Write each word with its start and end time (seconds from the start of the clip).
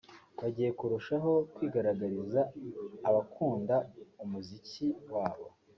bagiye 0.39 0.69
kurushaho 0.79 1.31
kwigaragariza 1.53 2.41
abakunda 3.09 3.75
umuziki 4.23 4.87
wabo 5.13 5.45